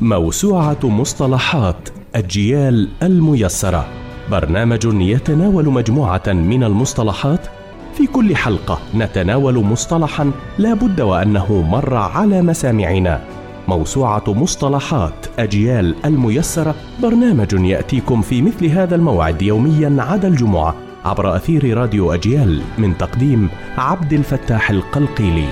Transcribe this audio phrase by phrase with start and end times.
[0.00, 3.86] موسوعة مصطلحات الجيال الميسرة.
[4.30, 7.46] برنامج يتناول مجموعة من المصطلحات.
[7.94, 13.24] في كل حلقة نتناول مصطلحا لا بد وأنه مر على مسامعنا.
[13.68, 16.74] موسوعة مصطلحات أجيال الميسرة.
[17.02, 20.74] برنامج يأتيكم في مثل هذا الموعد يوميا عدا الجمعة
[21.04, 25.48] عبر أثير راديو أجيال من تقديم عبد الفتاح القلقيلي.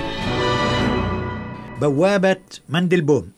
[1.81, 2.37] بوابة
[2.69, 3.36] مندلبوم.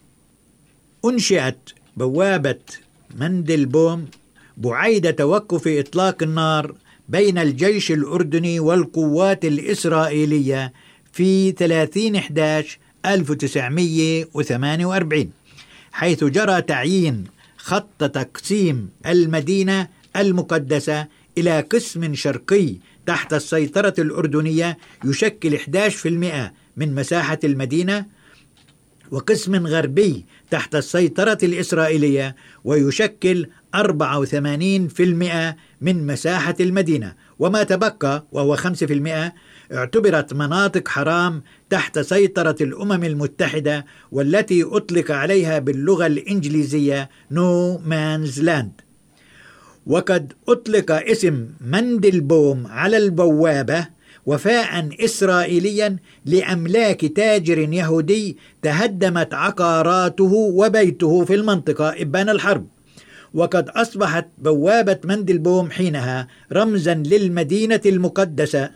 [1.06, 2.60] أنشئت بوابة
[3.20, 4.06] مندلبوم
[4.58, 6.76] بعيد توقف إطلاق النار
[7.10, 10.74] بين الجيش الأردني والقوات الإسرائيلية
[11.14, 15.32] في 30 11 1948
[15.92, 17.24] حيث جرى تعيين
[17.58, 22.76] خط تقسيم المدينة المقدسة إلى قسم شرقي
[23.06, 25.62] تحت السيطرة الأردنية يشكل 11%
[26.78, 28.06] من مساحة المدينة
[29.12, 33.80] وقسم غربي تحت السيطرة الإسرائيلية ويشكل 84%
[35.82, 37.14] من مساحة المدينة.
[37.40, 39.32] وما تبقى وهو 5%
[39.74, 48.82] اعتبرت مناطق حرام تحت سيطرة الأمم المتحدة والتي أطلق عليها باللغة الإنجليزية no man's land
[49.88, 53.88] وقد أطلق اسم مندلبوم على البوابة
[54.26, 62.68] وفاء إسرائيليا لأملاك تاجر يهودي تهدمت عقاراته وبيته في المنطقة إبان الحرب.
[63.34, 68.72] وقد أصبحت بوابة مندلبوم حينها رمزا للمدينة المقدسة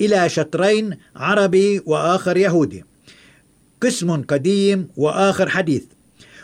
[0.00, 2.84] إلى شطرين عربي وآخر يهودي.
[3.82, 5.84] قسم قديم وآخر حديث.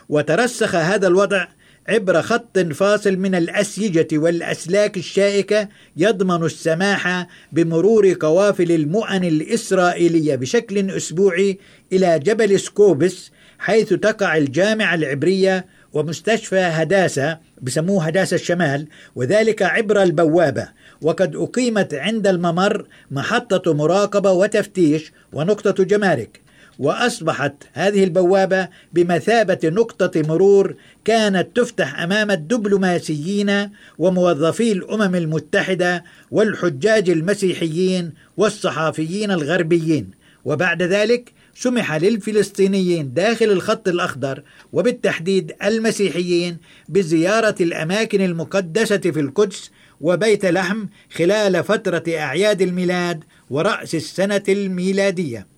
[0.08, 1.46] وترسخ هذا الوضع
[1.88, 11.58] عبر خط فاصل من الأسيجة والأسلاك الشائكة يضمن السماح بمرور قوافل المؤن الإسرائيلية بشكل أسبوعي
[11.92, 20.68] إلى جبل سكوبس حيث تقع الجامعة العبرية ومستشفى هداسة بسموه هداسة الشمال وذلك عبر البوابة.
[21.02, 26.43] وقد أقيمت عند الممر محطة مراقبة وتفتيش ونقطة جمارك.
[26.78, 30.74] وأصبحت هذه البوابة بمثابة نقطة مرور
[31.04, 40.10] كانت تفتح أمام الدبلوماسيين وموظفي الأمم المتحدة والحجاج المسيحيين والصحافيين الغربيين.
[40.44, 44.42] وبعد ذلك سمح للفلسطينيين داخل الخط الأخضر
[44.72, 46.56] وبالتحديد المسيحيين
[46.88, 49.70] بزيارة الأماكن المقدسة في القدس
[50.00, 50.86] وبيت لحم
[51.16, 55.53] خلال فترة أعياد الميلاد ورأس السنة الميلادية.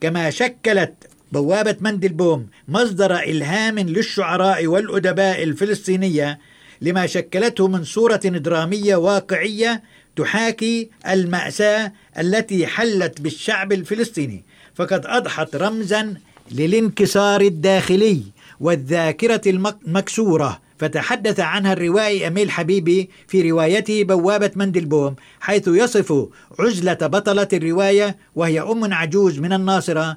[0.00, 0.94] كما شكلت
[1.32, 6.38] بوابة مندلبوم مصدر إلهام للشعراء والأدباء الفلسطينية
[6.80, 9.82] لما شكلته من صورة درامية واقعية
[10.16, 14.44] تحاكي المأساة التي حلت بالشعب الفلسطيني.
[14.74, 16.14] فقد أضحت رمزا
[16.52, 18.22] للانكسار الداخلي
[18.60, 26.28] والذاكرة المكسورة فتحدث عنها الروائي أميل حبيبي في روايته بوابة مندلبوم حيث يصف
[26.58, 30.16] عزلة بطلة الرواية وهي أم عجوز من الناصرة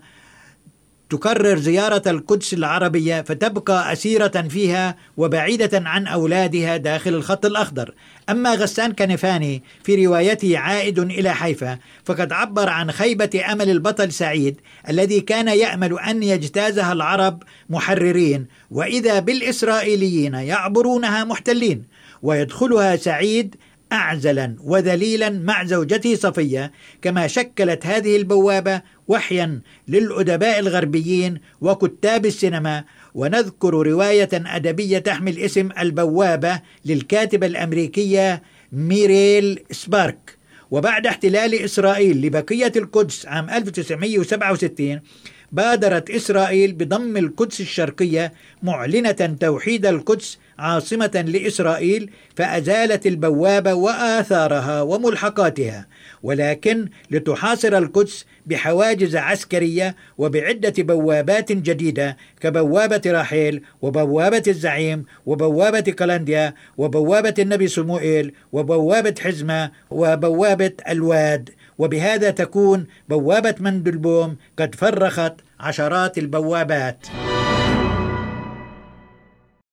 [1.11, 7.93] تكرر زيارة القدس العربية فتبقى أسيرة فيها وبعيدة عن أولادها داخل الخط الأخضر.
[8.29, 14.61] أما غسان كنفاني في روايته عائد إلى حيفا فقد عبر عن خيبة أمل البطل سعيد
[14.89, 21.83] الذي كان يأمل أن يجتازها العرب محررين وإذا بالإسرائيليين يعبرونها محتلين
[22.21, 23.55] ويدخلها سعيد
[23.91, 26.71] أعزلا وذليلا مع زوجته صفية
[27.01, 32.83] كما شكلت هذه البوابة وحيا للأدباء الغربيين وكتاب السينما.
[33.13, 40.37] ونذكر رواية أدبية تحمل اسم البوابة للكاتبة الأمريكية ميريل سبارك.
[40.71, 45.01] وبعد احتلال إسرائيل لبقية القدس عام 1967
[45.51, 55.87] بادرت إسرائيل بضم القدس الشرقية معلنة توحيد القدس عاصمة لإسرائيل فأزالت البوابة وآثارها وملحقاتها
[56.23, 67.33] ولكن لتحاصر القدس بحواجز عسكرية وبعدة بوابات جديدة كبوابة راحيل وبوابة الزعيم وبوابة كلنديا وبوابة
[67.39, 71.49] النبي صموئيل وبوابة حزمة وبوابة الواد.
[71.81, 72.79] وبهذا تكون
[73.09, 76.99] بوابة مندلبوم قد فرخت عشرات البوابات.